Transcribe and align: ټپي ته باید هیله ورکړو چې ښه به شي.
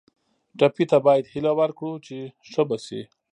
ټپي 0.59 0.85
ته 0.91 0.97
باید 1.05 1.31
هیله 1.33 1.51
ورکړو 1.59 1.93
چې 2.05 2.17
ښه 2.49 2.63
به 2.69 2.77
شي. 2.85 3.01